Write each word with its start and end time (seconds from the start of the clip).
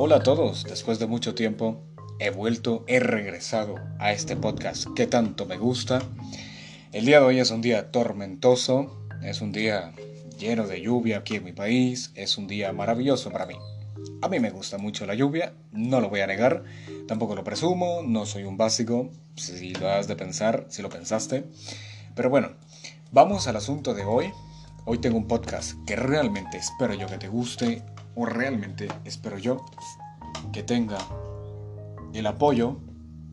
Hola 0.00 0.18
a 0.18 0.22
todos, 0.22 0.62
después 0.62 1.00
de 1.00 1.08
mucho 1.08 1.34
tiempo 1.34 1.82
he 2.20 2.30
vuelto, 2.30 2.84
he 2.86 3.00
regresado 3.00 3.74
a 3.98 4.12
este 4.12 4.36
podcast 4.36 4.86
que 4.94 5.08
tanto 5.08 5.44
me 5.44 5.56
gusta. 5.56 6.00
El 6.92 7.04
día 7.04 7.18
de 7.18 7.26
hoy 7.26 7.40
es 7.40 7.50
un 7.50 7.62
día 7.62 7.90
tormentoso, 7.90 8.96
es 9.24 9.40
un 9.40 9.50
día 9.50 9.92
lleno 10.38 10.68
de 10.68 10.80
lluvia 10.80 11.18
aquí 11.18 11.34
en 11.34 11.42
mi 11.42 11.52
país, 11.52 12.12
es 12.14 12.38
un 12.38 12.46
día 12.46 12.72
maravilloso 12.72 13.32
para 13.32 13.44
mí. 13.44 13.56
A 14.22 14.28
mí 14.28 14.38
me 14.38 14.50
gusta 14.50 14.78
mucho 14.78 15.04
la 15.04 15.16
lluvia, 15.16 15.52
no 15.72 16.00
lo 16.00 16.08
voy 16.08 16.20
a 16.20 16.28
negar, 16.28 16.62
tampoco 17.08 17.34
lo 17.34 17.42
presumo, 17.42 18.02
no 18.06 18.24
soy 18.24 18.44
un 18.44 18.56
básico, 18.56 19.10
si 19.34 19.74
lo 19.74 19.90
has 19.90 20.06
de 20.06 20.14
pensar, 20.14 20.66
si 20.68 20.80
lo 20.80 20.90
pensaste. 20.90 21.42
Pero 22.14 22.30
bueno, 22.30 22.50
vamos 23.10 23.48
al 23.48 23.56
asunto 23.56 23.94
de 23.94 24.04
hoy. 24.04 24.30
Hoy 24.84 24.98
tengo 24.98 25.16
un 25.16 25.26
podcast 25.26 25.72
que 25.88 25.96
realmente 25.96 26.56
espero 26.56 26.94
yo 26.94 27.08
que 27.08 27.18
te 27.18 27.26
guste, 27.26 27.82
o 28.14 28.26
realmente 28.26 28.88
espero 29.04 29.38
yo 29.38 29.64
que 30.52 30.62
tenga 30.62 30.98
el 32.12 32.26
apoyo 32.26 32.78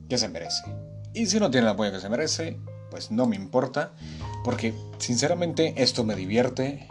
que 0.09 0.17
se 0.17 0.29
merece. 0.29 0.63
Y 1.13 1.27
si 1.27 1.39
no 1.39 1.49
tiene 1.49 1.67
el 1.67 1.73
apoyo 1.73 1.91
que 1.91 1.99
se 1.99 2.09
merece, 2.09 2.59
pues 2.91 3.11
no 3.11 3.25
me 3.25 3.35
importa, 3.35 3.93
porque 4.43 4.73
sinceramente 4.97 5.73
esto 5.77 6.03
me 6.03 6.15
divierte 6.15 6.87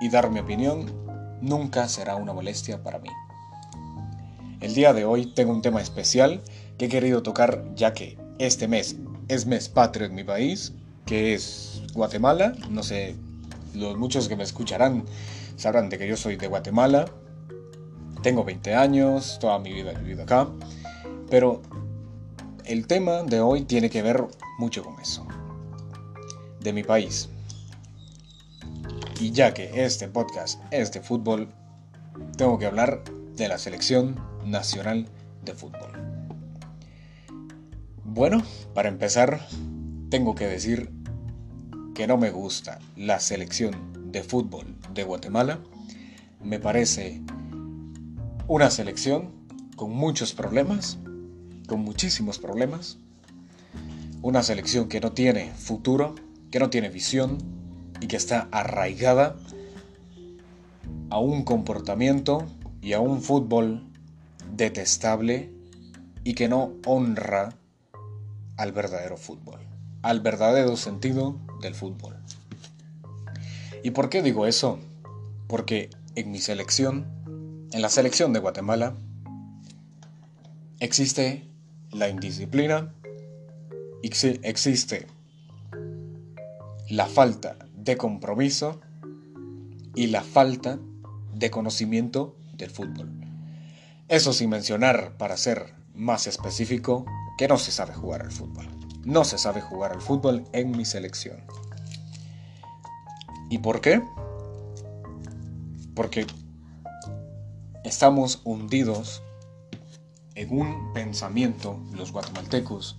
y 0.00 0.08
dar 0.08 0.30
mi 0.30 0.40
opinión 0.40 0.92
nunca 1.40 1.88
será 1.88 2.16
una 2.16 2.32
molestia 2.32 2.82
para 2.82 2.98
mí. 2.98 3.10
El 4.60 4.74
día 4.74 4.92
de 4.92 5.04
hoy 5.04 5.26
tengo 5.26 5.52
un 5.52 5.62
tema 5.62 5.80
especial 5.80 6.42
que 6.76 6.86
he 6.86 6.88
querido 6.88 7.22
tocar 7.22 7.64
ya 7.74 7.94
que 7.94 8.18
este 8.38 8.68
mes 8.68 8.96
es 9.28 9.46
mes 9.46 9.68
patrio 9.68 10.06
en 10.06 10.14
mi 10.14 10.24
país, 10.24 10.72
que 11.06 11.34
es 11.34 11.82
Guatemala. 11.94 12.54
No 12.70 12.82
sé, 12.82 13.14
los 13.74 13.96
muchos 13.96 14.28
que 14.28 14.36
me 14.36 14.42
escucharán 14.42 15.04
sabrán 15.56 15.88
de 15.88 15.98
que 15.98 16.08
yo 16.08 16.16
soy 16.16 16.36
de 16.36 16.48
Guatemala, 16.48 17.06
tengo 18.22 18.44
20 18.44 18.74
años, 18.74 19.38
toda 19.40 19.58
mi 19.58 19.72
vida 19.72 19.92
he 19.92 19.98
vivido 19.98 20.22
acá, 20.22 20.48
pero 21.30 21.62
el 22.64 22.86
tema 22.86 23.22
de 23.22 23.40
hoy 23.40 23.62
tiene 23.62 23.90
que 23.90 24.02
ver 24.02 24.24
mucho 24.58 24.82
con 24.84 25.00
eso, 25.00 25.26
de 26.60 26.72
mi 26.72 26.82
país. 26.82 27.30
Y 29.20 29.32
ya 29.32 29.54
que 29.54 29.84
este 29.84 30.08
podcast 30.08 30.60
es 30.70 30.92
de 30.92 31.00
fútbol, 31.00 31.48
tengo 32.36 32.58
que 32.58 32.66
hablar 32.66 33.02
de 33.36 33.48
la 33.48 33.58
selección 33.58 34.16
nacional 34.44 35.08
de 35.44 35.54
fútbol. 35.54 35.92
Bueno, 38.04 38.42
para 38.74 38.88
empezar, 38.88 39.46
tengo 40.10 40.34
que 40.34 40.46
decir 40.46 40.90
que 41.94 42.06
no 42.06 42.16
me 42.16 42.30
gusta 42.30 42.78
la 42.96 43.20
selección 43.20 44.12
de 44.12 44.22
fútbol 44.22 44.76
de 44.94 45.04
Guatemala. 45.04 45.58
Me 46.42 46.58
parece 46.58 47.22
una 48.48 48.70
selección 48.70 49.30
con 49.76 49.90
muchos 49.90 50.32
problemas, 50.32 50.96
con 51.66 51.80
muchísimos 51.80 52.38
problemas. 52.38 52.96
Una 54.22 54.42
selección 54.42 54.88
que 54.88 55.00
no 55.00 55.12
tiene 55.12 55.52
futuro, 55.52 56.14
que 56.50 56.58
no 56.58 56.70
tiene 56.70 56.88
visión 56.88 57.36
y 58.00 58.06
que 58.06 58.16
está 58.16 58.48
arraigada 58.50 59.36
a 61.10 61.18
un 61.18 61.44
comportamiento 61.44 62.46
y 62.80 62.94
a 62.94 63.00
un 63.00 63.20
fútbol 63.20 63.86
detestable 64.56 65.52
y 66.24 66.32
que 66.32 66.48
no 66.48 66.72
honra 66.86 67.54
al 68.56 68.72
verdadero 68.72 69.18
fútbol, 69.18 69.60
al 70.00 70.20
verdadero 70.20 70.74
sentido 70.78 71.38
del 71.60 71.74
fútbol. 71.74 72.16
¿Y 73.84 73.90
por 73.90 74.08
qué 74.08 74.22
digo 74.22 74.46
eso? 74.46 74.78
Porque 75.48 75.90
en 76.14 76.30
mi 76.30 76.38
selección 76.38 77.17
en 77.72 77.82
la 77.82 77.88
selección 77.88 78.32
de 78.32 78.40
Guatemala 78.40 78.94
existe 80.80 81.48
la 81.90 82.08
indisciplina, 82.08 82.94
existe 84.02 85.06
la 86.88 87.06
falta 87.06 87.56
de 87.74 87.96
compromiso 87.96 88.80
y 89.94 90.06
la 90.06 90.22
falta 90.22 90.78
de 91.34 91.50
conocimiento 91.50 92.36
del 92.54 92.70
fútbol. 92.70 93.10
Eso 94.08 94.32
sin 94.32 94.50
mencionar, 94.50 95.16
para 95.18 95.36
ser 95.36 95.74
más 95.94 96.26
específico, 96.26 97.04
que 97.36 97.48
no 97.48 97.58
se 97.58 97.72
sabe 97.72 97.92
jugar 97.92 98.22
al 98.22 98.32
fútbol. 98.32 98.66
No 99.04 99.24
se 99.24 99.38
sabe 99.38 99.60
jugar 99.60 99.92
al 99.92 100.00
fútbol 100.00 100.44
en 100.52 100.70
mi 100.70 100.84
selección. 100.84 101.44
¿Y 103.50 103.58
por 103.58 103.80
qué? 103.80 104.02
Porque 105.94 106.26
estamos 107.88 108.42
hundidos 108.44 109.22
en 110.34 110.56
un 110.56 110.92
pensamiento, 110.92 111.80
los 111.94 112.12
guatemaltecos, 112.12 112.98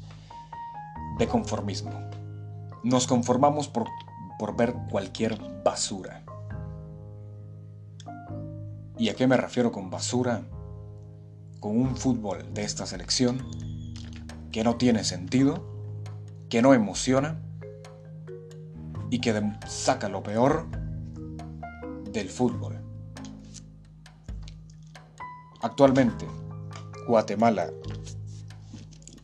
de 1.19 1.27
conformismo. 1.27 1.91
Nos 2.83 3.05
conformamos 3.05 3.67
por, 3.67 3.85
por 4.39 4.57
ver 4.57 4.73
cualquier 4.89 5.37
basura. 5.63 6.23
¿Y 8.97 9.09
a 9.09 9.15
qué 9.15 9.27
me 9.27 9.37
refiero 9.37 9.71
con 9.71 9.91
basura? 9.91 10.41
Con 11.59 11.79
un 11.79 11.95
fútbol 11.95 12.51
de 12.53 12.63
esta 12.63 12.87
selección 12.87 13.45
que 14.51 14.63
no 14.63 14.77
tiene 14.77 15.03
sentido, 15.03 15.63
que 16.49 16.63
no 16.63 16.73
emociona 16.73 17.39
y 19.11 19.21
que 19.21 19.39
saca 19.67 20.09
lo 20.09 20.23
peor 20.23 20.65
del 22.11 22.29
fútbol. 22.29 22.88
Actualmente, 25.61 26.25
Guatemala 27.05 27.69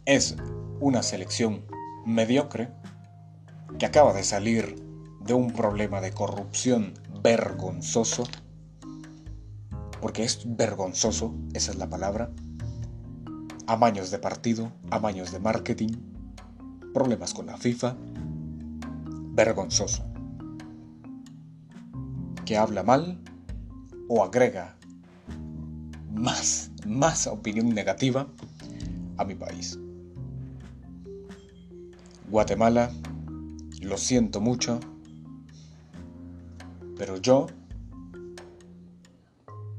es 0.04 0.36
una 0.82 1.02
selección 1.02 1.66
mediocre 2.06 2.74
que 3.80 3.86
acaba 3.86 4.12
de 4.12 4.24
salir 4.24 4.76
de 5.22 5.34
un 5.34 5.54
problema 5.54 6.02
de 6.02 6.12
corrupción 6.12 6.94
vergonzoso, 7.24 8.26
porque 10.02 10.26
es 10.26 10.42
vergonzoso, 10.46 11.34
esa 11.54 11.72
es 11.72 11.78
la 11.78 11.90
palabra, 11.90 12.32
amaños 13.66 14.12
de 14.12 14.20
partido, 14.20 14.74
amaños 14.92 15.32
de 15.32 15.40
marketing, 15.40 15.94
problemas 16.94 17.34
con 17.34 17.46
la 17.46 17.56
FIFA, 17.56 17.96
vergonzoso, 19.32 20.04
que 22.44 22.58
habla 22.58 22.84
mal 22.84 23.22
o 24.10 24.22
agrega 24.22 24.76
más, 26.16 26.72
más 26.88 27.28
opinión 27.28 27.70
negativa 27.70 28.28
a 29.18 29.26
mi 29.26 29.36
país. 29.36 29.78
Guatemala, 32.30 32.92
lo 33.82 33.98
siento 33.98 34.42
mucho, 34.42 34.80
pero 36.98 37.18
yo 37.18 37.48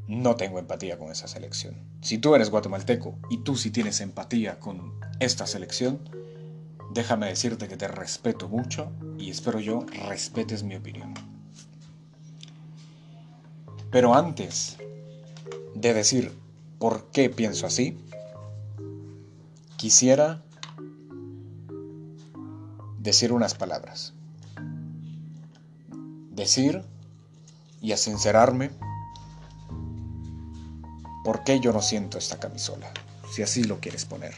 no 0.07 0.37
tengo 0.37 0.59
empatía 0.59 0.99
con 0.99 1.11
esa 1.11 1.27
selección. 1.27 1.75
Si 2.01 2.19
tú 2.19 2.35
eres 2.35 2.51
guatemalteco 2.51 3.19
y 3.31 3.39
tú 3.39 3.57
sí 3.57 3.71
tienes 3.71 4.01
empatía 4.01 4.61
con 4.61 4.93
esta 5.19 5.47
selección, 5.47 6.09
déjame 6.95 7.27
decirte 7.27 7.67
que 7.67 7.77
te 7.77 7.89
respeto 7.89 8.49
mucho 8.49 8.93
y 9.19 9.31
espero 9.31 9.59
yo 9.59 9.85
respetes 10.09 10.63
mi 10.63 10.77
opinión. 10.77 11.15
Pero 13.91 14.15
antes 14.15 14.77
de 15.87 15.95
decir 15.95 16.33
por 16.79 17.11
qué 17.13 17.31
pienso 17.31 17.67
así, 17.67 17.97
quisiera 19.77 20.43
decir 22.99 23.33
unas 23.33 23.55
palabras. 23.55 24.13
Decir 26.31 26.83
y 27.81 27.93
a 27.93 27.97
sincerarme 27.97 28.71
por 31.25 31.45
qué 31.45 31.61
yo 31.61 31.73
no 31.73 31.83
siento 31.83 32.19
esta 32.19 32.39
camisola, 32.39 32.91
si 33.31 33.43
así 33.43 33.65
lo 33.65 33.81
quieres 33.81 34.05
poner. 34.05 34.35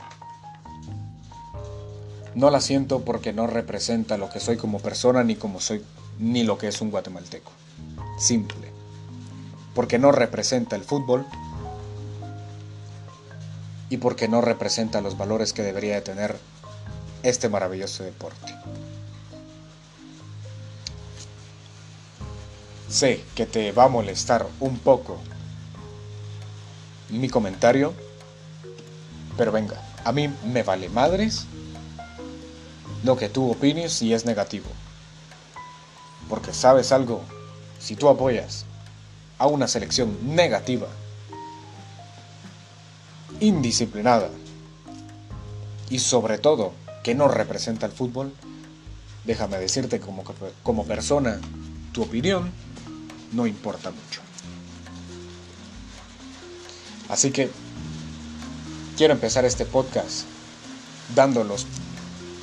No 2.34 2.50
la 2.50 2.60
siento 2.60 3.04
porque 3.04 3.32
no 3.32 3.46
representa 3.46 4.16
lo 4.16 4.30
que 4.30 4.38
soy 4.38 4.56
como 4.56 4.80
persona 4.80 5.24
ni 5.24 5.34
como 5.34 5.60
soy 5.60 5.82
ni 6.18 6.44
lo 6.44 6.58
que 6.58 6.68
es 6.68 6.80
un 6.80 6.90
guatemalteco. 6.90 7.50
Simple 8.18 8.67
porque 9.78 10.00
no 10.00 10.10
representa 10.10 10.74
el 10.74 10.82
fútbol 10.82 11.24
y 13.88 13.98
porque 13.98 14.26
no 14.26 14.40
representa 14.40 15.00
los 15.00 15.16
valores 15.16 15.52
que 15.52 15.62
debería 15.62 15.94
de 15.94 16.00
tener 16.00 16.36
este 17.22 17.48
maravilloso 17.48 18.02
deporte. 18.02 18.56
Sé 22.88 23.22
que 23.36 23.46
te 23.46 23.70
va 23.70 23.84
a 23.84 23.88
molestar 23.88 24.48
un 24.58 24.80
poco 24.80 25.20
mi 27.10 27.28
comentario, 27.28 27.94
pero 29.36 29.52
venga, 29.52 29.80
a 30.02 30.10
mí 30.10 30.28
me 30.44 30.64
vale 30.64 30.88
madres 30.88 31.46
lo 33.04 33.16
que 33.16 33.28
tú 33.28 33.52
opines 33.52 33.92
si 33.92 34.12
es 34.12 34.24
negativo. 34.24 34.66
Porque 36.28 36.52
sabes 36.52 36.90
algo, 36.90 37.22
si 37.78 37.94
tú 37.94 38.08
apoyas 38.08 38.64
a 39.38 39.46
una 39.46 39.68
selección 39.68 40.34
negativa, 40.34 40.88
indisciplinada 43.40 44.30
y 45.90 46.00
sobre 46.00 46.38
todo 46.38 46.72
que 47.04 47.14
no 47.14 47.28
representa 47.28 47.86
el 47.86 47.92
fútbol, 47.92 48.32
déjame 49.24 49.58
decirte 49.58 50.00
como, 50.00 50.24
como 50.62 50.84
persona, 50.84 51.38
tu 51.92 52.02
opinión 52.02 52.50
no 53.32 53.46
importa 53.46 53.90
mucho. 53.90 54.20
Así 57.08 57.30
que 57.30 57.50
quiero 58.96 59.14
empezar 59.14 59.44
este 59.44 59.64
podcast 59.64 60.24
dando 61.14 61.44
los 61.44 61.66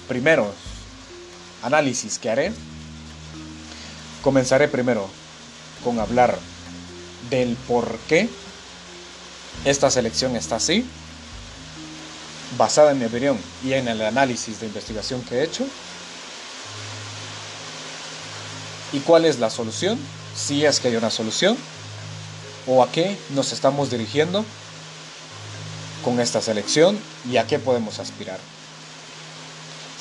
primeros 0.08 0.54
análisis 1.62 2.18
que 2.18 2.30
haré. 2.30 2.52
Comenzaré 4.24 4.68
primero 4.68 5.08
con 5.84 6.00
hablar 6.00 6.40
del 7.30 7.56
por 7.68 7.98
qué 8.08 8.30
esta 9.66 9.90
selección 9.90 10.36
está 10.36 10.58
así, 10.58 10.86
basada 12.58 12.92
en 12.92 13.00
mi 13.00 13.06
opinión 13.06 13.38
y 13.64 13.74
en 13.74 13.88
el 13.88 14.02
análisis 14.02 14.60
de 14.60 14.68
investigación 14.68 15.22
que 15.24 15.36
he 15.36 15.44
hecho. 15.44 15.66
¿Y 18.94 19.00
cuál 19.00 19.26
es 19.26 19.40
la 19.40 19.50
solución? 19.50 20.00
Si 20.36 20.66
es 20.66 20.80
que 20.80 20.90
hay 20.90 20.96
una 20.96 21.10
solución. 21.10 21.58
¿O 22.68 22.82
a 22.82 22.92
qué 22.92 23.18
nos 23.32 23.52
estamos 23.54 23.92
dirigiendo 23.92 24.44
con 26.04 26.20
esta 26.20 26.42
selección 26.42 26.98
y 27.30 27.38
a 27.38 27.46
qué 27.46 27.60
podemos 27.60 28.00
aspirar? 28.00 28.40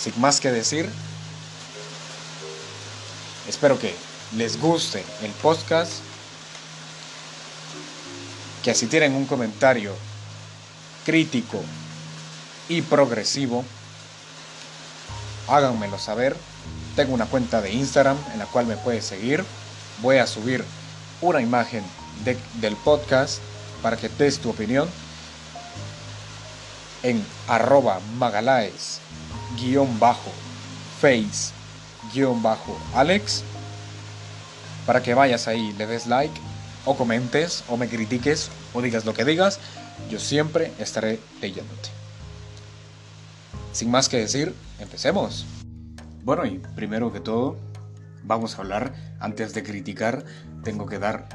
Sin 0.02 0.18
más 0.20 0.40
que 0.40 0.50
decir, 0.50 0.88
espero 3.48 3.78
que 3.78 3.94
les 4.36 4.58
guste 4.58 5.04
el 5.22 5.30
podcast 5.32 5.92
que 8.64 8.74
si 8.74 8.86
tienen 8.86 9.14
un 9.14 9.26
comentario 9.26 9.94
crítico 11.04 11.62
y 12.66 12.80
progresivo, 12.80 13.62
háganmelo 15.48 15.98
saber. 15.98 16.34
Tengo 16.96 17.12
una 17.12 17.26
cuenta 17.26 17.60
de 17.60 17.74
Instagram 17.74 18.16
en 18.32 18.38
la 18.38 18.46
cual 18.46 18.66
me 18.66 18.78
puedes 18.78 19.04
seguir. 19.04 19.44
Voy 20.00 20.16
a 20.16 20.26
subir 20.26 20.64
una 21.20 21.42
imagen 21.42 21.84
del 22.54 22.74
podcast 22.76 23.40
para 23.82 23.98
que 23.98 24.08
des 24.08 24.38
tu 24.38 24.48
opinión 24.48 24.88
en 27.02 27.22
arroba 27.48 28.00
magalaes 28.16 28.98
guion 29.60 30.00
bajo 30.00 30.32
face 31.02 31.52
guion 32.14 32.42
bajo 32.42 32.78
alex 32.94 33.42
para 34.86 35.02
que 35.02 35.12
vayas 35.12 35.48
ahí 35.48 35.74
le 35.76 35.86
des 35.86 36.06
like 36.06 36.40
o 36.84 36.96
comentes 36.96 37.64
o 37.68 37.76
me 37.76 37.88
critiques 37.88 38.50
o 38.72 38.82
digas 38.82 39.04
lo 39.04 39.14
que 39.14 39.24
digas, 39.24 39.58
yo 40.10 40.18
siempre 40.18 40.72
estaré 40.78 41.18
leyéndote. 41.40 41.90
Sin 43.72 43.90
más 43.90 44.08
que 44.08 44.18
decir, 44.18 44.54
empecemos. 44.78 45.46
Bueno, 46.22 46.46
y 46.46 46.58
primero 46.74 47.12
que 47.12 47.20
todo, 47.20 47.56
vamos 48.22 48.54
a 48.54 48.62
hablar, 48.62 48.94
antes 49.20 49.52
de 49.54 49.62
criticar, 49.62 50.24
tengo 50.62 50.86
que 50.86 50.98
dar 50.98 51.28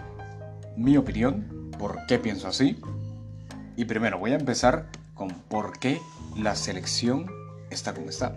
mi 0.77 0.97
opinión, 0.97 1.71
por 1.77 2.05
qué 2.07 2.19
pienso 2.19 2.47
así. 2.47 2.79
Y 3.75 3.85
primero 3.85 4.19
voy 4.19 4.31
a 4.31 4.35
empezar 4.35 4.89
con 5.13 5.29
por 5.29 5.79
qué 5.79 5.99
la 6.37 6.55
selección 6.55 7.29
está 7.69 7.93
como 7.93 8.09
está. 8.09 8.35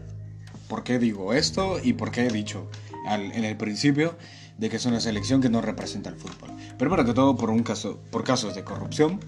¿Por 0.69 0.85
qué 0.85 0.99
digo 0.99 1.33
esto 1.33 1.79
y 1.83 1.93
por 1.93 2.11
qué 2.11 2.27
he 2.27 2.31
dicho 2.31 2.69
en 3.09 3.45
el 3.45 3.57
principio 3.57 4.17
de 4.59 4.71
que 4.71 4.77
es 4.77 4.87
una 4.87 5.01
selección 5.01 5.41
que 5.41 5.49
no 5.49 5.61
representa 5.61 6.11
el 6.11 6.17
fútbol. 6.17 6.51
Primero 6.83 7.05
que 7.05 7.15
todo 7.15 7.37
por, 7.37 7.49
un 7.49 7.63
caso, 7.63 8.01
por 8.11 8.25
casos 8.25 8.57
de 8.57 8.65
corrupción. 8.65 9.21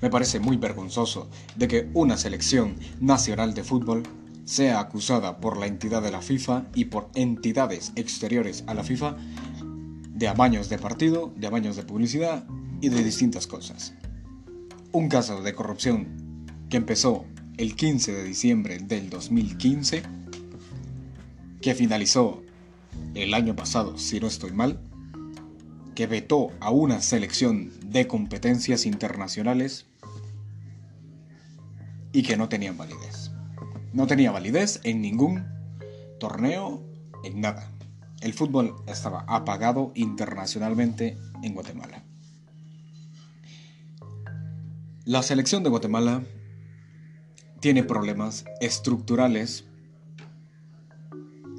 Me 0.00 0.08
parece 0.08 0.40
muy 0.40 0.56
vergonzoso 0.56 1.28
de 1.56 1.68
que 1.68 1.90
una 1.92 2.16
selección 2.16 2.76
nacional 3.00 3.52
de 3.52 3.62
fútbol 3.62 4.02
sea 4.46 4.80
acusada 4.80 5.36
por 5.40 5.58
la 5.58 5.66
entidad 5.66 6.00
de 6.00 6.10
la 6.10 6.22
FIFA 6.22 6.68
y 6.74 6.86
por 6.86 7.10
entidades 7.14 7.92
exteriores 7.96 8.64
a 8.66 8.72
la 8.72 8.82
FIFA 8.82 9.18
de 10.14 10.26
amaños 10.26 10.70
de 10.70 10.78
partido, 10.78 11.34
de 11.36 11.48
amaños 11.48 11.76
de 11.76 11.82
publicidad 11.82 12.46
y 12.80 12.88
de 12.88 13.04
distintas 13.04 13.46
cosas. 13.46 13.92
Un 14.92 15.10
caso 15.10 15.42
de 15.42 15.54
corrupción 15.54 16.46
que 16.70 16.78
empezó 16.78 17.26
el 17.58 17.76
15 17.76 18.14
de 18.14 18.24
diciembre 18.24 18.78
del 18.78 19.10
2015, 19.10 20.02
que 21.60 21.74
finalizó 21.74 22.42
el 23.14 23.34
año 23.34 23.54
pasado, 23.54 23.98
si 23.98 24.18
no 24.18 24.28
estoy 24.28 24.52
mal, 24.52 24.80
que 25.96 26.06
vetó 26.06 26.52
a 26.60 26.70
una 26.70 27.00
selección 27.02 27.72
de 27.90 28.06
competencias 28.06 28.86
internacionales 28.86 29.86
y 32.12 32.22
que 32.22 32.36
no 32.36 32.48
tenían 32.48 32.76
validez. 32.76 33.32
No 33.92 34.06
tenía 34.06 34.30
validez 34.30 34.80
en 34.84 35.00
ningún 35.00 35.44
torneo, 36.20 36.84
en 37.24 37.40
nada. 37.40 37.72
El 38.20 38.34
fútbol 38.34 38.76
estaba 38.86 39.24
apagado 39.26 39.90
internacionalmente 39.94 41.18
en 41.42 41.54
Guatemala. 41.54 42.04
La 45.04 45.22
selección 45.22 45.62
de 45.62 45.70
Guatemala 45.70 46.22
tiene 47.60 47.82
problemas 47.82 48.44
estructurales, 48.60 49.64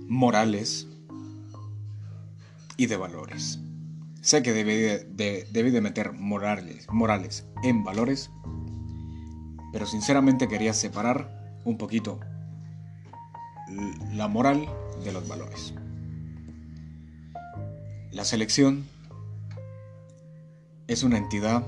morales, 0.07 0.87
y 2.77 2.85
de 2.85 2.95
valores. 2.95 3.59
Sé 4.27 4.43
que 4.43 4.51
debí 4.51 4.75
de, 4.75 5.47
de 5.53 5.81
meter 5.81 6.11
morales, 6.11 6.85
morales 6.91 7.47
en 7.63 7.85
valores, 7.85 8.29
pero 9.71 9.85
sinceramente 9.85 10.49
quería 10.49 10.73
separar 10.73 11.55
un 11.63 11.77
poquito 11.77 12.19
la 14.11 14.27
moral 14.27 14.67
de 15.05 15.13
los 15.13 15.29
valores. 15.29 15.73
La 18.11 18.25
selección 18.25 18.85
es 20.87 21.03
una 21.03 21.17
entidad 21.17 21.63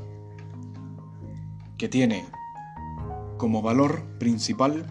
que 1.78 1.88
tiene 1.88 2.26
como 3.38 3.62
valor 3.62 4.04
principal 4.20 4.86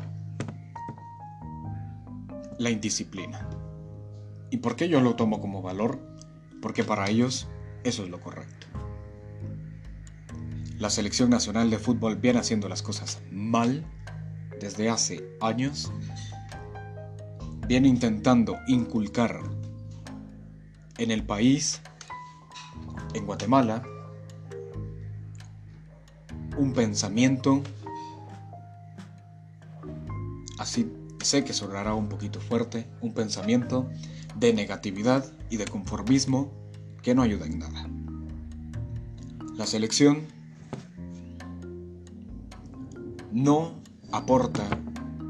la 2.58 2.70
indisciplina. 2.70 3.46
¿Y 4.50 4.56
por 4.56 4.74
qué 4.74 4.88
yo 4.88 5.02
lo 5.02 5.16
tomo 5.16 5.42
como 5.42 5.60
valor? 5.60 5.98
Porque 6.62 6.82
para 6.82 7.10
ellos 7.10 7.46
eso 7.84 8.04
es 8.04 8.10
lo 8.10 8.20
correcto. 8.20 8.66
La 10.78 10.90
selección 10.90 11.30
nacional 11.30 11.70
de 11.70 11.78
fútbol 11.78 12.16
viene 12.16 12.38
haciendo 12.38 12.68
las 12.68 12.82
cosas 12.82 13.20
mal 13.32 13.84
desde 14.60 14.88
hace 14.88 15.24
años. 15.40 15.90
Viene 17.66 17.88
intentando 17.88 18.56
inculcar 18.68 19.40
en 20.98 21.10
el 21.10 21.24
país, 21.24 21.80
en 23.14 23.26
Guatemala, 23.26 23.82
un 26.56 26.72
pensamiento 26.72 27.62
así 30.58 30.92
sé 31.22 31.44
que 31.44 31.52
sonará 31.52 31.94
un 31.94 32.08
poquito 32.08 32.40
fuerte, 32.40 32.86
un 33.00 33.12
pensamiento 33.12 33.88
de 34.36 34.52
negatividad 34.52 35.24
y 35.50 35.56
de 35.56 35.66
conformismo 35.66 36.52
que 37.08 37.14
no 37.14 37.22
ayuda 37.22 37.46
en 37.46 37.58
nada. 37.58 37.88
La 39.56 39.64
selección 39.64 40.26
no 43.32 43.80
aporta 44.12 44.68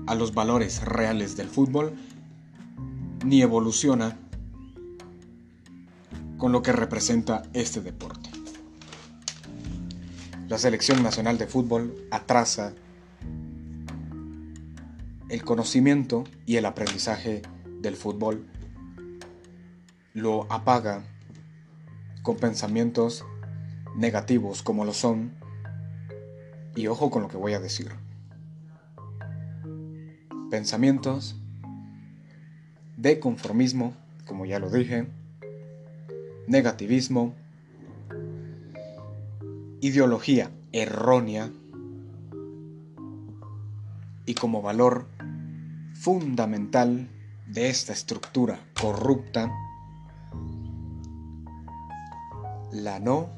a 0.09 0.17
los 0.17 0.35
valores 0.35 0.83
reales 0.83 1.37
del 1.37 1.47
fútbol 1.47 1.95
ni 3.25 3.43
evoluciona 3.43 4.19
con 6.37 6.51
lo 6.51 6.63
que 6.63 6.73
representa 6.73 7.45
este 7.53 7.81
deporte. 7.81 8.29
La 10.49 10.59
selección 10.59 11.01
nacional 11.05 11.39
de 11.39 11.47
fútbol 11.47 11.95
atrasa 12.11 12.75
el 15.29 15.45
conocimiento 15.45 16.25
y 16.45 16.57
el 16.57 16.67
aprendizaje 16.67 17.43
del 17.81 17.95
fútbol 17.95 18.49
lo 20.13 20.53
apaga 20.53 21.05
con 22.29 22.37
pensamientos 22.37 23.25
negativos 23.97 24.63
como 24.63 24.85
lo 24.85 24.93
son, 24.93 25.33
y 26.77 26.87
ojo 26.87 27.09
con 27.09 27.23
lo 27.23 27.29
que 27.29 27.39
voy 27.39 27.55
a 27.55 27.59
decir, 27.59 27.91
pensamientos 30.51 31.41
de 32.99 33.19
conformismo, 33.19 33.97
como 34.27 34.45
ya 34.45 34.59
lo 34.59 34.69
dije, 34.69 35.09
negativismo, 36.47 37.35
ideología 39.81 40.51
errónea 40.73 41.51
y 44.27 44.35
como 44.35 44.61
valor 44.61 45.07
fundamental 45.95 47.09
de 47.47 47.71
esta 47.71 47.95
estructura 47.95 48.61
corrupta 48.79 49.51
la 52.73 53.01
no 53.01 53.31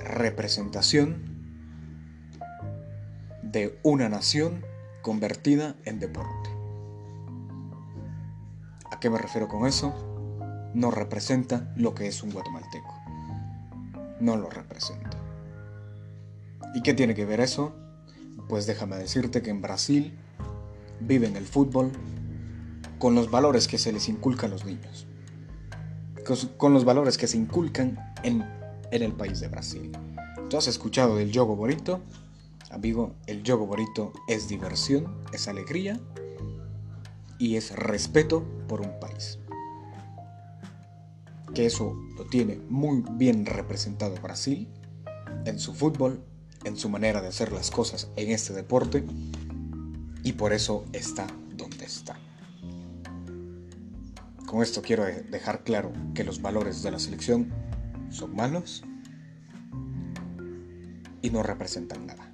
representación 0.00 1.36
de 3.42 3.78
una 3.82 4.08
nación 4.08 4.64
convertida 5.02 5.76
en 5.84 5.98
deporte. 5.98 6.50
¿A 8.90 8.98
qué 9.00 9.10
me 9.10 9.18
refiero 9.18 9.48
con 9.48 9.66
eso? 9.66 9.94
No 10.74 10.90
representa 10.90 11.72
lo 11.76 11.94
que 11.94 12.06
es 12.06 12.22
un 12.22 12.30
guatemalteco. 12.30 12.94
No 14.20 14.36
lo 14.36 14.50
representa. 14.50 15.16
¿Y 16.74 16.82
qué 16.82 16.94
tiene 16.94 17.14
que 17.14 17.24
ver 17.24 17.40
eso? 17.40 17.74
Pues 18.48 18.66
déjame 18.66 18.96
decirte 18.96 19.42
que 19.42 19.50
en 19.50 19.62
Brasil 19.62 20.18
viven 21.00 21.36
el 21.36 21.46
fútbol 21.46 21.92
con 22.98 23.14
los 23.14 23.30
valores 23.30 23.68
que 23.68 23.78
se 23.78 23.92
les 23.92 24.08
inculcan 24.08 24.50
a 24.50 24.54
los 24.54 24.64
niños. 24.64 25.06
Con 26.56 26.74
los 26.74 26.84
valores 26.84 27.16
que 27.18 27.28
se 27.28 27.36
inculcan 27.36 28.14
en, 28.24 28.44
el 28.90 29.12
país 29.12 29.38
de 29.38 29.46
Brasil. 29.46 29.92
¿Tú 30.50 30.56
has 30.56 30.66
escuchado 30.66 31.16
del 31.16 31.30
yogo 31.30 31.54
bonito? 31.54 32.00
Amigo, 32.70 33.14
el 33.26 33.44
yogo 33.44 33.66
bonito 33.66 34.12
es 34.26 34.48
diversión, 34.48 35.22
es 35.32 35.46
alegría 35.46 36.00
y 37.38 37.54
es 37.54 37.70
respeto 37.76 38.44
por 38.66 38.80
un 38.80 38.98
país. 38.98 39.38
Que 41.54 41.66
eso 41.66 41.96
lo 42.16 42.24
tiene 42.24 42.60
muy 42.68 43.04
bien 43.12 43.46
representado 43.46 44.16
Brasil 44.20 44.68
en 45.44 45.60
su 45.60 45.74
fútbol, 45.74 46.24
en 46.64 46.76
su 46.76 46.88
manera 46.88 47.20
de 47.20 47.28
hacer 47.28 47.52
las 47.52 47.70
cosas 47.70 48.08
en 48.16 48.32
este 48.32 48.52
deporte 48.52 49.04
y 50.24 50.32
por 50.32 50.52
eso 50.52 50.84
está 50.92 51.26
donde 51.56 51.84
está. 51.84 52.18
Con 54.46 54.62
esto 54.62 54.80
quiero 54.80 55.04
dejar 55.04 55.64
claro 55.64 55.92
que 56.14 56.22
los 56.22 56.40
valores 56.40 56.82
de 56.84 56.92
la 56.92 57.00
selección 57.00 57.52
son 58.10 58.36
malos 58.36 58.84
y 61.20 61.30
no 61.30 61.42
representan 61.42 62.06
nada. 62.06 62.32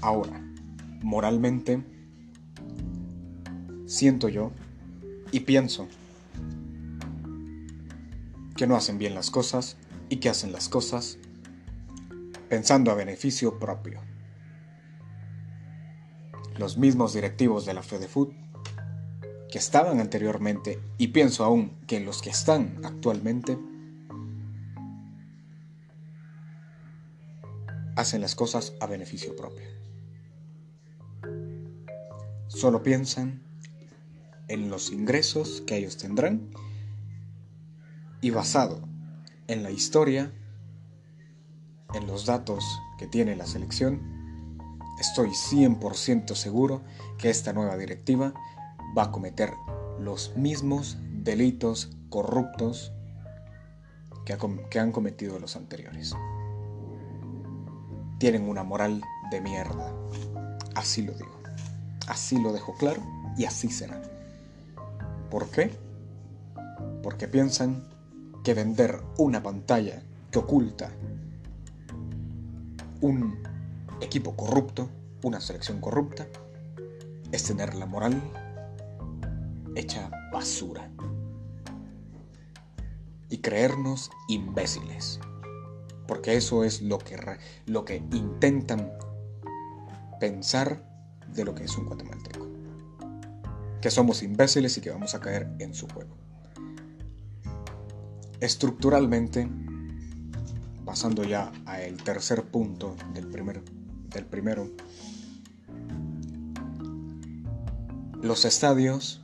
Ahora, 0.00 0.40
moralmente, 1.02 1.84
siento 3.84 4.30
yo 4.30 4.52
y 5.32 5.40
pienso 5.40 5.86
que 8.56 8.66
no 8.66 8.74
hacen 8.74 8.96
bien 8.96 9.14
las 9.14 9.30
cosas 9.30 9.76
y 10.08 10.16
que 10.16 10.30
hacen 10.30 10.50
las 10.50 10.70
cosas 10.70 11.18
pensando 12.48 12.90
a 12.90 12.94
beneficio 12.94 13.58
propio. 13.58 14.00
Los 16.56 16.78
mismos 16.78 17.12
directivos 17.12 17.66
de 17.66 17.74
la 17.74 17.82
FedeFood 17.82 18.32
que 19.54 19.58
estaban 19.58 20.00
anteriormente 20.00 20.80
y 20.98 21.06
pienso 21.06 21.44
aún 21.44 21.78
que 21.86 22.00
los 22.00 22.22
que 22.22 22.30
están 22.30 22.80
actualmente 22.82 23.56
hacen 27.94 28.20
las 28.20 28.34
cosas 28.34 28.72
a 28.80 28.86
beneficio 28.88 29.36
propio. 29.36 29.68
Solo 32.48 32.82
piensan 32.82 33.44
en 34.48 34.70
los 34.70 34.90
ingresos 34.90 35.62
que 35.64 35.76
ellos 35.76 35.98
tendrán 35.98 36.50
y 38.20 38.30
basado 38.30 38.80
en 39.46 39.62
la 39.62 39.70
historia, 39.70 40.32
en 41.94 42.08
los 42.08 42.26
datos 42.26 42.64
que 42.98 43.06
tiene 43.06 43.36
la 43.36 43.46
selección, 43.46 44.00
estoy 44.98 45.28
100% 45.28 46.34
seguro 46.34 46.82
que 47.18 47.30
esta 47.30 47.52
nueva 47.52 47.76
directiva 47.76 48.34
va 48.96 49.04
a 49.04 49.10
cometer 49.10 49.52
los 49.98 50.36
mismos 50.36 50.98
delitos 51.12 51.90
corruptos 52.10 52.92
que, 54.24 54.78
han 54.78 54.92
cometido 54.92 55.38
los 55.38 55.56
anteriores. 55.56 56.14
Tienen 58.18 58.48
una 58.48 58.62
moral 58.62 59.02
de 59.30 59.40
mierda, 59.40 59.92
así 60.74 61.02
lo 61.02 61.12
digo. 61.12 61.42
Así 62.06 62.38
lo 62.38 62.52
dejo 62.52 62.74
claro 62.74 63.02
y 63.36 63.44
así 63.44 63.70
será. 63.70 64.00
¿Por 65.30 65.50
qué? 65.50 65.70
Porque 67.02 67.28
piensan 67.28 67.88
que 68.42 68.54
vender 68.54 69.00
una 69.18 69.42
pantalla 69.42 70.02
que 70.30 70.38
oculta 70.38 70.90
un 73.00 73.38
equipo 74.00 74.36
corrupto, 74.36 74.88
una 75.22 75.40
selección 75.40 75.80
corrupta, 75.80 76.26
es 77.32 77.44
tener 77.44 77.74
la 77.74 77.86
moral 77.86 78.20
hecha 79.76 80.10
basura. 80.32 80.90
Y 83.28 83.38
creernos 83.38 84.10
imbéciles. 84.28 85.20
Porque 86.06 86.36
eso 86.36 86.64
es 86.64 86.82
lo 86.82 86.98
que, 86.98 87.18
lo 87.66 87.84
que 87.84 87.96
intentan 88.12 88.92
pensar 90.20 90.84
de 91.34 91.44
lo 91.44 91.54
que 91.54 91.64
es 91.64 91.76
un 91.76 91.86
guatemalteco. 91.86 92.46
Que 93.80 93.90
somos 93.90 94.22
imbéciles 94.22 94.76
y 94.78 94.80
que 94.80 94.90
vamos 94.90 95.14
a 95.14 95.20
caer 95.20 95.50
en 95.58 95.74
su 95.74 95.88
juego. 95.88 96.16
Estructuralmente, 98.40 99.48
pasando 100.84 101.24
ya 101.24 101.52
al 101.66 101.96
tercer 102.02 102.44
punto 102.44 102.94
del, 103.14 103.26
primer, 103.28 103.62
del 104.10 104.26
primero, 104.26 104.70
los 108.20 108.44
estadios, 108.44 109.23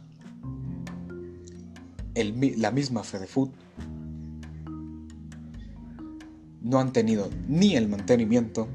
la 2.14 2.70
misma 2.70 3.02
Fedefoot, 3.02 3.52
no 6.62 6.78
han 6.78 6.92
tenido 6.92 7.30
ni 7.48 7.76
el 7.76 7.88
mantenimiento 7.88 8.68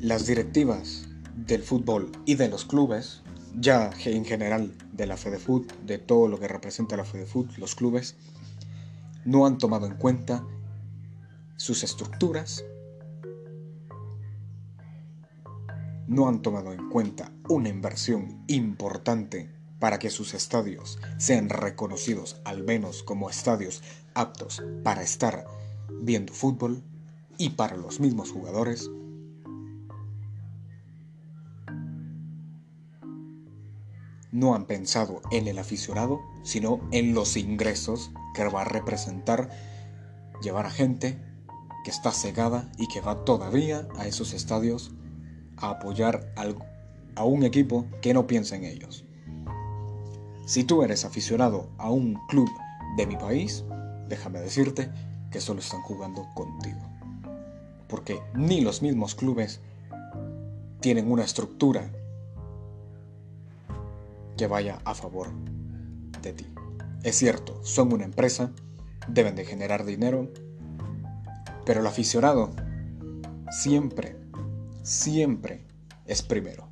las 0.00 0.26
directivas 0.26 1.08
del 1.36 1.62
fútbol 1.62 2.10
y 2.24 2.34
de 2.34 2.48
los 2.48 2.64
clubes, 2.64 3.22
ya 3.58 3.90
en 4.04 4.24
general 4.24 4.72
de 4.92 5.06
la 5.06 5.16
FedeFoot, 5.16 5.72
de 5.84 5.98
todo 5.98 6.28
lo 6.28 6.38
que 6.38 6.48
representa 6.48 6.96
la 6.96 7.04
FedeFoot, 7.04 7.56
los 7.58 7.74
clubes, 7.74 8.16
no 9.24 9.46
han 9.46 9.58
tomado 9.58 9.86
en 9.86 9.94
cuenta 9.94 10.44
sus 11.56 11.84
estructuras, 11.84 12.64
no 16.08 16.28
han 16.28 16.42
tomado 16.42 16.72
en 16.72 16.88
cuenta 16.90 17.30
una 17.48 17.68
inversión 17.68 18.42
importante 18.48 19.50
para 19.82 19.98
que 19.98 20.10
sus 20.10 20.32
estadios 20.32 21.00
sean 21.18 21.48
reconocidos 21.48 22.40
al 22.44 22.62
menos 22.62 23.02
como 23.02 23.28
estadios 23.28 23.82
aptos 24.14 24.62
para 24.84 25.02
estar 25.02 25.44
viendo 25.90 26.32
fútbol 26.32 26.84
y 27.36 27.50
para 27.50 27.76
los 27.76 27.98
mismos 27.98 28.30
jugadores 28.30 28.88
no 34.30 34.54
han 34.54 34.66
pensado 34.66 35.20
en 35.32 35.48
el 35.48 35.58
aficionado, 35.58 36.20
sino 36.44 36.78
en 36.92 37.12
los 37.12 37.36
ingresos 37.36 38.12
que 38.36 38.44
va 38.44 38.62
a 38.62 38.66
representar 38.66 39.50
llevar 40.42 40.66
a 40.66 40.70
gente 40.70 41.18
que 41.82 41.90
está 41.90 42.12
cegada 42.12 42.70
y 42.78 42.86
que 42.86 43.00
va 43.00 43.24
todavía 43.24 43.88
a 43.98 44.06
esos 44.06 44.32
estadios 44.32 44.92
a 45.56 45.70
apoyar 45.70 46.32
a 47.16 47.24
un 47.24 47.42
equipo 47.42 47.84
que 48.00 48.14
no 48.14 48.28
piensa 48.28 48.54
en 48.54 48.62
ellos. 48.62 49.06
Si 50.44 50.64
tú 50.64 50.82
eres 50.82 51.04
aficionado 51.04 51.70
a 51.78 51.90
un 51.90 52.14
club 52.28 52.48
de 52.96 53.06
mi 53.06 53.16
país, 53.16 53.64
déjame 54.08 54.40
decirte 54.40 54.90
que 55.30 55.40
solo 55.40 55.60
están 55.60 55.80
jugando 55.82 56.26
contigo. 56.34 56.80
Porque 57.88 58.20
ni 58.34 58.60
los 58.60 58.82
mismos 58.82 59.14
clubes 59.14 59.60
tienen 60.80 61.10
una 61.10 61.22
estructura 61.22 61.90
que 64.36 64.46
vaya 64.46 64.80
a 64.84 64.94
favor 64.94 65.28
de 66.22 66.32
ti. 66.32 66.46
Es 67.02 67.16
cierto, 67.16 67.62
son 67.64 67.92
una 67.92 68.04
empresa, 68.04 68.50
deben 69.08 69.36
de 69.36 69.44
generar 69.44 69.84
dinero, 69.84 70.28
pero 71.64 71.80
el 71.80 71.86
aficionado 71.86 72.50
siempre, 73.50 74.16
siempre 74.82 75.64
es 76.06 76.22
primero. 76.22 76.68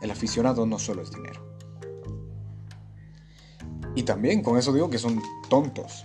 El 0.00 0.10
aficionado 0.10 0.64
no 0.66 0.78
solo 0.78 1.02
es 1.02 1.10
dinero. 1.10 1.47
Y 3.98 4.04
también 4.04 4.42
con 4.42 4.56
eso 4.56 4.72
digo 4.72 4.90
que 4.90 4.98
son 4.98 5.20
tontos, 5.48 6.04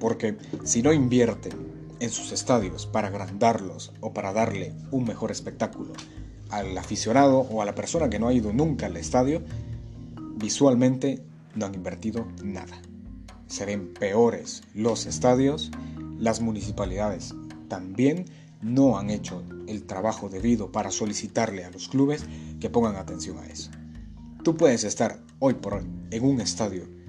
porque 0.00 0.38
si 0.64 0.80
no 0.80 0.94
invierten 0.94 1.52
en 2.00 2.08
sus 2.08 2.32
estadios 2.32 2.86
para 2.86 3.08
agrandarlos 3.08 3.92
o 4.00 4.14
para 4.14 4.32
darle 4.32 4.72
un 4.90 5.04
mejor 5.04 5.30
espectáculo 5.30 5.92
al 6.48 6.78
aficionado 6.78 7.40
o 7.40 7.60
a 7.60 7.66
la 7.66 7.74
persona 7.74 8.08
que 8.08 8.18
no 8.18 8.28
ha 8.28 8.32
ido 8.32 8.50
nunca 8.54 8.86
al 8.86 8.96
estadio, 8.96 9.42
visualmente 10.36 11.22
no 11.54 11.66
han 11.66 11.74
invertido 11.74 12.26
nada. 12.42 12.80
Se 13.46 13.66
ven 13.66 13.92
peores 13.92 14.62
los 14.72 15.04
estadios, 15.04 15.70
las 16.18 16.40
municipalidades 16.40 17.34
también 17.68 18.24
no 18.62 18.96
han 18.96 19.10
hecho 19.10 19.42
el 19.66 19.82
trabajo 19.82 20.30
debido 20.30 20.72
para 20.72 20.90
solicitarle 20.90 21.66
a 21.66 21.70
los 21.70 21.88
clubes 21.88 22.24
que 22.58 22.70
pongan 22.70 22.96
atención 22.96 23.36
a 23.36 23.46
eso. 23.46 23.70
Tú 24.42 24.56
puedes 24.56 24.82
estar 24.84 25.20
hoy 25.40 25.52
por 25.52 25.74
hoy 25.74 25.86
en 26.10 26.24
un 26.24 26.40
estadio 26.40 27.03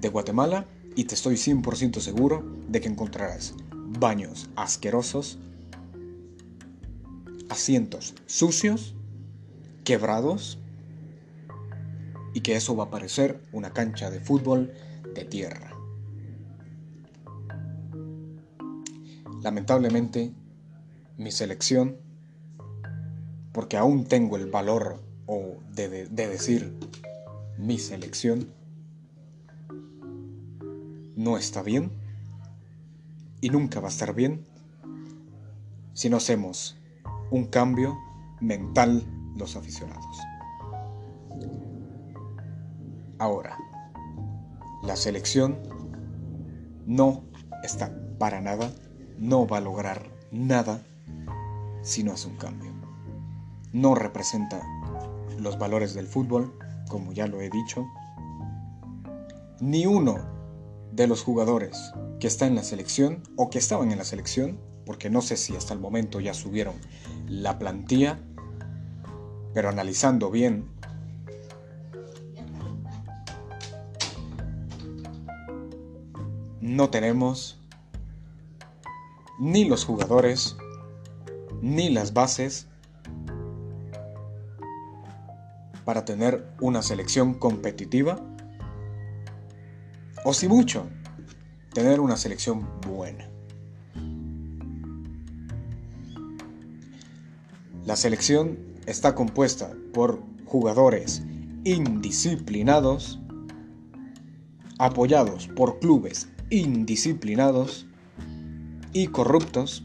de 0.00 0.08
Guatemala 0.08 0.66
y 0.94 1.04
te 1.04 1.14
estoy 1.14 1.36
100% 1.36 2.00
seguro 2.00 2.44
de 2.68 2.80
que 2.80 2.88
encontrarás 2.88 3.54
baños 3.98 4.48
asquerosos, 4.56 5.38
asientos 7.48 8.14
sucios, 8.26 8.94
quebrados, 9.84 10.58
y 12.36 12.40
que 12.40 12.54
eso 12.54 12.76
va 12.76 12.84
a 12.84 12.90
parecer 12.90 13.40
una 13.52 13.72
cancha 13.72 14.10
de 14.10 14.20
fútbol 14.20 14.70
de 15.14 15.24
tierra. 15.24 15.70
Lamentablemente, 19.42 20.34
mi 21.16 21.30
selección, 21.30 21.96
porque 23.52 23.78
aún 23.78 24.04
tengo 24.04 24.36
el 24.36 24.50
valor 24.50 25.02
o 25.24 25.56
de, 25.72 26.08
de 26.08 26.28
decir 26.28 26.76
mi 27.56 27.78
selección, 27.78 28.48
no 31.16 31.38
está 31.38 31.62
bien 31.62 31.90
y 33.40 33.48
nunca 33.50 33.80
va 33.80 33.88
a 33.88 33.90
estar 33.90 34.14
bien 34.14 34.46
si 35.94 36.10
no 36.10 36.18
hacemos 36.18 36.76
un 37.30 37.46
cambio 37.46 37.98
mental 38.40 39.02
los 39.34 39.56
aficionados. 39.56 40.18
Ahora, 43.18 43.56
la 44.82 44.94
selección 44.94 45.58
no 46.84 47.24
está 47.62 47.90
para 48.18 48.42
nada, 48.42 48.70
no 49.18 49.46
va 49.46 49.56
a 49.56 49.62
lograr 49.62 50.10
nada 50.30 50.82
si 51.82 52.04
no 52.04 52.12
hace 52.12 52.28
un 52.28 52.36
cambio. 52.36 52.72
No 53.72 53.94
representa 53.94 54.62
los 55.38 55.58
valores 55.58 55.94
del 55.94 56.06
fútbol, 56.06 56.58
como 56.88 57.12
ya 57.12 57.26
lo 57.26 57.40
he 57.40 57.48
dicho. 57.48 57.86
Ni 59.60 59.86
uno 59.86 60.35
de 60.96 61.06
los 61.06 61.22
jugadores 61.22 61.92
que 62.18 62.26
está 62.26 62.46
en 62.46 62.54
la 62.54 62.62
selección 62.62 63.22
o 63.36 63.50
que 63.50 63.58
estaban 63.58 63.92
en 63.92 63.98
la 63.98 64.04
selección, 64.04 64.58
porque 64.86 65.10
no 65.10 65.20
sé 65.20 65.36
si 65.36 65.54
hasta 65.54 65.74
el 65.74 65.80
momento 65.80 66.20
ya 66.20 66.32
subieron 66.32 66.74
la 67.28 67.58
plantilla, 67.58 68.18
pero 69.52 69.68
analizando 69.68 70.30
bien 70.30 70.70
no 76.60 76.90
tenemos 76.90 77.60
ni 79.38 79.66
los 79.66 79.84
jugadores, 79.84 80.56
ni 81.60 81.90
las 81.90 82.14
bases 82.14 82.68
para 85.84 86.04
tener 86.04 86.48
una 86.60 86.82
selección 86.82 87.34
competitiva, 87.34 88.18
o 90.28 90.34
si 90.34 90.48
mucho, 90.48 90.88
tener 91.72 92.00
una 92.00 92.16
selección 92.16 92.66
buena. 92.80 93.30
La 97.84 97.94
selección 97.94 98.58
está 98.86 99.14
compuesta 99.14 99.72
por 99.94 100.20
jugadores 100.44 101.22
indisciplinados, 101.62 103.20
apoyados 104.80 105.46
por 105.46 105.78
clubes 105.78 106.28
indisciplinados 106.50 107.86
y 108.92 109.06
corruptos, 109.06 109.84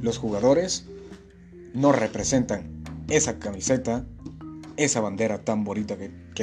los 0.00 0.18
jugadores 0.18 0.86
no 1.74 1.90
representan 1.90 2.84
esa 3.08 3.40
camiseta, 3.40 4.06
esa 4.76 5.00
bandera 5.00 5.42
tan 5.42 5.64
bonita 5.64 5.96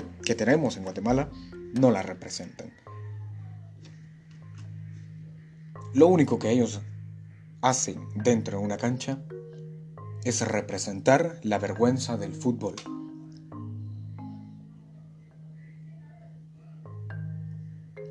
que, 0.03 0.35
tenemos 0.35 0.77
en 0.77 0.83
Guatemala, 0.83 1.29
no 1.73 1.91
la 1.91 2.01
representan. 2.01 2.73
Lo 5.93 6.07
único 6.07 6.39
que 6.39 6.51
ellos 6.51 6.81
hacen 7.61 8.07
dentro 8.15 8.59
de 8.59 8.65
una 8.65 8.77
cancha 8.77 9.19
es 10.23 10.45
representar 10.45 11.39
la 11.43 11.59
vergüenza 11.59 12.17
del 12.17 12.33
fútbol. 12.33 12.75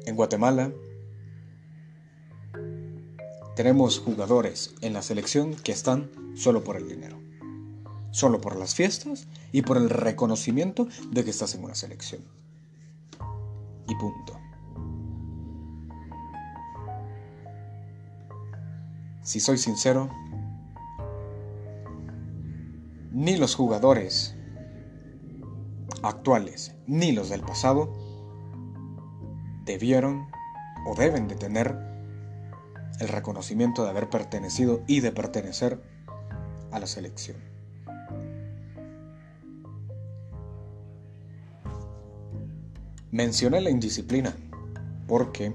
En 0.07 0.16
Guatemala 0.16 0.73
tenemos 3.57 3.99
jugadores 3.99 4.75
en 4.81 4.92
la 4.92 5.03
selección 5.03 5.55
que 5.55 5.73
están 5.73 6.11
solo 6.35 6.64
por 6.64 6.77
el 6.77 6.88
dinero, 6.88 7.24
solo 8.14 8.40
por 8.40 8.55
las 8.55 8.77
fiestas 8.77 9.27
y 9.50 9.62
por 9.62 9.77
el 9.77 9.90
reconocimiento 9.90 10.87
de 11.11 11.24
que 11.24 11.31
estás 11.31 11.57
en 11.57 11.64
una 11.64 11.74
selección. 11.74 12.22
Y 13.88 13.94
punto. 13.96 14.38
Si 19.22 19.40
soy 19.40 19.59
sincero, 19.59 20.11
ni 23.11 23.37
los 23.37 23.57
jugadores 23.57 24.37
actuales 26.05 26.77
ni 26.87 27.11
los 27.11 27.31
del 27.31 27.40
pasado 27.40 27.92
debieron 29.64 30.29
o 30.87 30.94
deben 30.94 31.27
de 31.27 31.35
tener 31.35 31.77
el 33.00 33.09
reconocimiento 33.09 33.83
de 33.83 33.90
haber 33.90 34.09
pertenecido 34.09 34.85
y 34.87 35.00
de 35.00 35.11
pertenecer 35.11 35.83
a 36.70 36.79
la 36.79 36.87
selección. 36.87 37.54
Mencioné 43.14 43.61
la 43.61 43.70
indisciplina 43.70 44.35
porque 45.07 45.55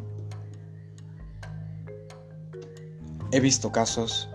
he 3.34 3.39
visto 3.41 3.74
casos 3.74 4.30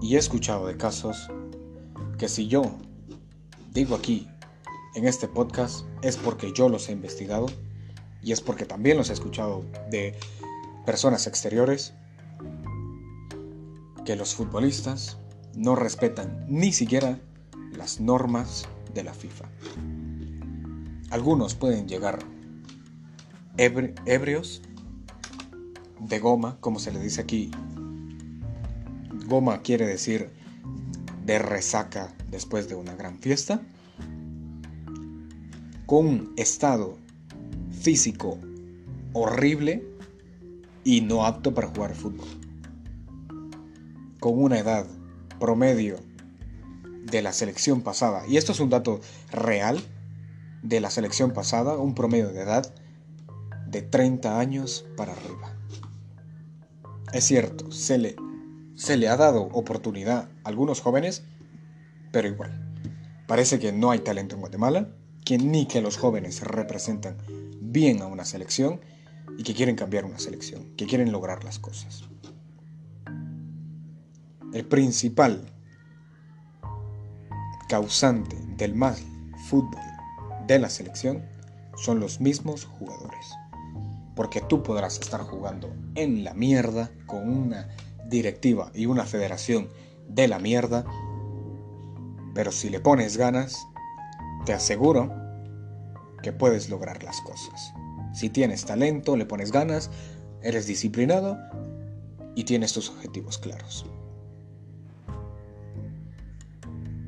y 0.00 0.16
he 0.16 0.18
escuchado 0.18 0.66
de 0.66 0.78
casos 0.78 1.28
que 2.16 2.26
si 2.26 2.48
yo 2.48 2.62
digo 3.74 3.94
aquí 3.94 4.26
en 4.94 5.06
este 5.06 5.28
podcast 5.28 5.84
es 6.00 6.16
porque 6.16 6.54
yo 6.54 6.70
los 6.70 6.88
he 6.88 6.92
investigado 6.92 7.48
y 8.22 8.32
es 8.32 8.40
porque 8.40 8.64
también 8.64 8.96
los 8.96 9.10
he 9.10 9.12
escuchado 9.12 9.62
de 9.90 10.18
personas 10.86 11.26
exteriores, 11.26 11.92
que 14.06 14.16
los 14.16 14.34
futbolistas 14.34 15.18
no 15.54 15.76
respetan 15.76 16.46
ni 16.48 16.72
siquiera 16.72 17.20
las 17.76 18.00
normas 18.00 18.66
de 18.94 19.04
la 19.04 19.12
FIFA. 19.12 19.50
Algunos 21.10 21.54
pueden 21.54 21.86
llegar 21.86 22.39
ebrios 23.60 24.62
de 25.98 26.18
goma, 26.18 26.56
como 26.60 26.78
se 26.78 26.92
le 26.92 27.00
dice 27.00 27.20
aquí. 27.20 27.50
Goma 29.26 29.60
quiere 29.60 29.86
decir 29.86 30.30
de 31.26 31.38
resaca 31.38 32.14
después 32.30 32.68
de 32.68 32.74
una 32.74 32.94
gran 32.94 33.18
fiesta, 33.18 33.60
con 35.84 36.06
un 36.06 36.32
estado 36.38 36.96
físico 37.70 38.38
horrible 39.12 39.86
y 40.82 41.02
no 41.02 41.26
apto 41.26 41.52
para 41.52 41.68
jugar 41.68 41.94
fútbol. 41.94 42.28
Con 44.20 44.42
una 44.42 44.58
edad 44.58 44.86
promedio 45.38 45.98
de 47.04 47.20
la 47.20 47.34
selección 47.34 47.82
pasada, 47.82 48.26
y 48.26 48.38
esto 48.38 48.52
es 48.52 48.60
un 48.60 48.70
dato 48.70 49.00
real 49.30 49.80
de 50.62 50.80
la 50.80 50.90
selección 50.90 51.32
pasada, 51.32 51.76
un 51.76 51.94
promedio 51.94 52.32
de 52.32 52.40
edad 52.40 52.74
de 53.70 53.82
30 53.82 54.38
años 54.38 54.84
para 54.96 55.12
arriba. 55.12 55.56
Es 57.12 57.24
cierto, 57.24 57.70
se 57.72 57.98
le, 57.98 58.16
se 58.74 58.96
le 58.96 59.08
ha 59.08 59.16
dado 59.16 59.42
oportunidad 59.52 60.28
a 60.44 60.48
algunos 60.48 60.80
jóvenes, 60.80 61.24
pero 62.12 62.28
igual. 62.28 62.52
Parece 63.26 63.58
que 63.58 63.72
no 63.72 63.90
hay 63.90 64.00
talento 64.00 64.34
en 64.34 64.40
Guatemala, 64.40 64.88
que 65.24 65.38
ni 65.38 65.66
que 65.66 65.80
los 65.80 65.96
jóvenes 65.96 66.42
representan 66.42 67.16
bien 67.60 68.02
a 68.02 68.06
una 68.06 68.24
selección 68.24 68.80
y 69.38 69.42
que 69.42 69.54
quieren 69.54 69.76
cambiar 69.76 70.04
una 70.04 70.18
selección, 70.18 70.74
que 70.76 70.86
quieren 70.86 71.12
lograr 71.12 71.44
las 71.44 71.58
cosas. 71.58 72.04
El 74.52 74.66
principal 74.66 75.46
causante 77.68 78.36
del 78.56 78.74
mal 78.74 78.96
fútbol 79.48 79.80
de 80.48 80.58
la 80.58 80.68
selección 80.68 81.24
son 81.76 82.00
los 82.00 82.20
mismos 82.20 82.64
jugadores. 82.64 83.36
Porque 84.20 84.42
tú 84.42 84.62
podrás 84.62 85.00
estar 85.00 85.22
jugando 85.22 85.72
en 85.94 86.24
la 86.24 86.34
mierda 86.34 86.90
con 87.06 87.26
una 87.26 87.68
directiva 88.04 88.70
y 88.74 88.84
una 88.84 89.06
federación 89.06 89.70
de 90.10 90.28
la 90.28 90.38
mierda, 90.38 90.84
pero 92.34 92.52
si 92.52 92.68
le 92.68 92.80
pones 92.80 93.16
ganas, 93.16 93.66
te 94.44 94.52
aseguro 94.52 95.10
que 96.22 96.34
puedes 96.34 96.68
lograr 96.68 97.02
las 97.02 97.18
cosas. 97.22 97.72
Si 98.12 98.28
tienes 98.28 98.66
talento, 98.66 99.16
le 99.16 99.24
pones 99.24 99.52
ganas, 99.52 99.90
eres 100.42 100.66
disciplinado 100.66 101.38
y 102.34 102.44
tienes 102.44 102.74
tus 102.74 102.90
objetivos 102.90 103.38
claros. 103.38 103.86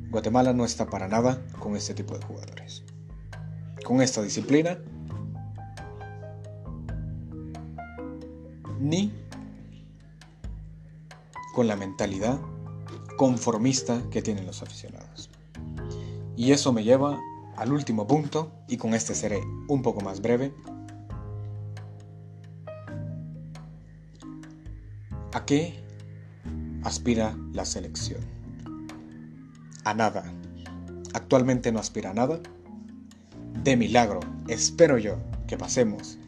Guatemala 0.09 0.55
no 0.55 0.65
está 0.65 0.87
para 0.87 1.09
nada 1.09 1.43
con 1.59 1.77
este 1.77 1.93
tipo 1.93 2.17
de 2.17 2.25
jugadores. 2.25 2.85
Con 3.85 4.01
esta 4.01 4.23
disciplina 4.23 4.79
ni 8.83 9.13
con 11.55 11.69
la 11.69 11.77
mentalidad 11.77 12.41
conformista 13.17 14.03
que 14.11 14.23
tienen 14.23 14.47
los 14.47 14.63
aficionados. 14.63 15.31
Y 16.37 16.53
eso 16.53 16.73
me 16.73 16.83
lleva 16.83 17.21
al 17.57 17.73
último 17.73 18.07
punto, 18.07 18.51
y 18.69 18.79
con 18.79 18.95
este 18.95 19.15
seré 19.15 19.43
un 19.69 19.83
poco 19.83 20.01
más 20.01 20.21
breve. 20.21 20.55
¿A 25.33 25.45
qué 25.45 25.85
aspira 26.83 27.37
la 27.53 27.65
selección? 27.65 28.21
A 29.85 29.95
nada. 29.95 30.25
Actualmente 31.15 31.71
no 31.71 31.79
aspira 31.79 32.11
a 32.11 32.15
nada. 32.15 32.41
De 33.63 33.77
milagro, 33.77 34.21
espero 34.49 34.99
yo 34.99 35.19
que 35.47 35.57
pasemos 35.57 36.19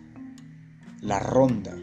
la 1.00 1.18
ronda 1.18 1.74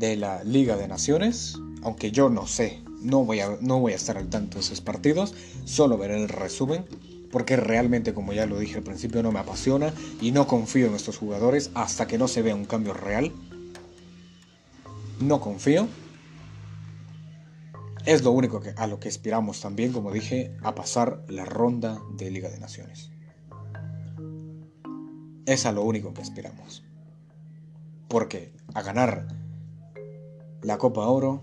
de 0.00 0.16
la 0.16 0.42
Liga 0.44 0.76
de 0.76 0.88
Naciones, 0.88 1.58
aunque 1.82 2.10
yo 2.10 2.30
no 2.30 2.46
sé, 2.46 2.82
no 3.02 3.22
voy 3.22 3.40
a, 3.40 3.58
no 3.60 3.78
voy 3.80 3.92
a 3.92 3.96
estar 3.96 4.16
al 4.16 4.30
tanto 4.30 4.54
de 4.54 4.64
esos 4.64 4.80
partidos, 4.80 5.34
solo 5.66 5.98
veré 5.98 6.16
el 6.16 6.30
resumen, 6.30 6.86
porque 7.30 7.56
realmente, 7.56 8.14
como 8.14 8.32
ya 8.32 8.46
lo 8.46 8.58
dije 8.58 8.78
al 8.78 8.82
principio, 8.82 9.22
no 9.22 9.30
me 9.30 9.40
apasiona 9.40 9.92
y 10.20 10.32
no 10.32 10.46
confío 10.46 10.86
en 10.86 10.94
estos 10.94 11.18
jugadores 11.18 11.70
hasta 11.74 12.06
que 12.06 12.16
no 12.16 12.28
se 12.28 12.40
vea 12.40 12.54
un 12.54 12.64
cambio 12.64 12.94
real. 12.94 13.30
No 15.20 15.38
confío. 15.38 15.86
Es 18.06 18.24
lo 18.24 18.30
único 18.30 18.60
que, 18.60 18.70
a 18.70 18.86
lo 18.86 18.98
que 18.98 19.08
aspiramos 19.10 19.60
también, 19.60 19.92
como 19.92 20.10
dije, 20.12 20.56
a 20.62 20.74
pasar 20.74 21.22
la 21.28 21.44
ronda 21.44 22.00
de 22.16 22.30
Liga 22.30 22.48
de 22.48 22.58
Naciones. 22.58 23.10
Es 25.44 25.66
a 25.66 25.72
lo 25.72 25.82
único 25.82 26.14
que 26.14 26.22
aspiramos. 26.22 26.82
Porque 28.08 28.54
a 28.74 28.82
ganar 28.82 29.39
la 30.62 30.78
Copa 30.78 31.06
Oro, 31.06 31.42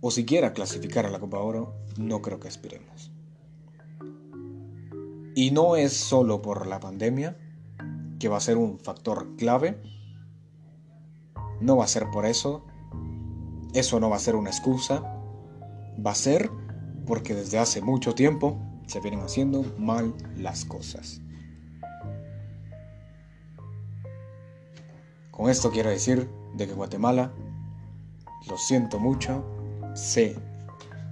o 0.00 0.10
siquiera 0.10 0.52
clasificar 0.52 1.06
a 1.06 1.10
la 1.10 1.20
Copa 1.20 1.38
Oro, 1.38 1.74
no 1.96 2.22
creo 2.22 2.40
que 2.40 2.48
aspiremos. 2.48 3.10
Y 5.34 5.50
no 5.50 5.76
es 5.76 5.92
solo 5.92 6.40
por 6.40 6.66
la 6.66 6.80
pandemia, 6.80 7.36
que 8.18 8.28
va 8.28 8.38
a 8.38 8.40
ser 8.40 8.56
un 8.56 8.78
factor 8.78 9.36
clave. 9.36 9.80
No 11.60 11.76
va 11.76 11.84
a 11.84 11.88
ser 11.88 12.10
por 12.10 12.26
eso. 12.26 12.64
Eso 13.74 14.00
no 14.00 14.08
va 14.08 14.16
a 14.16 14.20
ser 14.20 14.36
una 14.36 14.50
excusa. 14.50 15.02
Va 16.04 16.12
a 16.12 16.14
ser 16.14 16.50
porque 17.06 17.34
desde 17.34 17.58
hace 17.58 17.82
mucho 17.82 18.14
tiempo 18.14 18.58
se 18.86 19.00
vienen 19.00 19.20
haciendo 19.20 19.64
mal 19.78 20.14
las 20.36 20.64
cosas. 20.64 21.20
Con 25.30 25.50
esto 25.50 25.70
quiero 25.70 25.90
decir 25.90 26.30
de 26.54 26.66
que 26.66 26.72
Guatemala, 26.72 27.32
lo 28.48 28.56
siento 28.56 28.98
mucho, 28.98 29.44
sé 29.94 30.36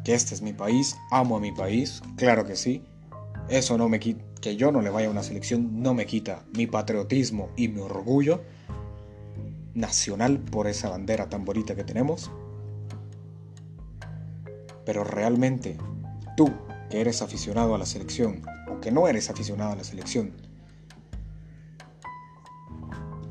que 0.04 0.14
este 0.14 0.34
es 0.34 0.42
mi 0.42 0.52
país, 0.52 0.96
amo 1.10 1.36
a 1.36 1.40
mi 1.40 1.52
país, 1.52 2.02
claro 2.16 2.44
que 2.44 2.56
sí. 2.56 2.84
Eso 3.48 3.76
no 3.76 3.88
me 3.88 4.00
quita, 4.00 4.24
que 4.40 4.56
yo 4.56 4.70
no 4.70 4.82
le 4.82 4.90
vaya 4.90 5.08
a 5.08 5.10
una 5.10 5.22
selección 5.22 5.82
no 5.82 5.94
me 5.94 6.06
quita 6.06 6.44
mi 6.56 6.66
patriotismo 6.66 7.50
y 7.56 7.68
mi 7.68 7.80
orgullo 7.80 8.42
nacional 9.74 10.38
por 10.38 10.66
esa 10.66 10.90
bandera 10.90 11.28
tan 11.28 11.44
bonita 11.44 11.74
que 11.74 11.84
tenemos. 11.84 12.30
Pero 14.84 15.04
realmente, 15.04 15.78
tú 16.36 16.52
que 16.90 17.00
eres 17.00 17.22
aficionado 17.22 17.74
a 17.74 17.78
la 17.78 17.86
selección, 17.86 18.42
o 18.70 18.80
que 18.80 18.92
no 18.92 19.08
eres 19.08 19.30
aficionado 19.30 19.72
a 19.72 19.76
la 19.76 19.84
selección, 19.84 20.32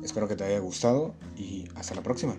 espero 0.03 0.27
que 0.27 0.35
te 0.35 0.43
haya 0.43 0.59
gustado 0.59 1.13
y 1.37 1.65
hasta 1.75 1.95
la 1.95 2.01
próxima. 2.01 2.35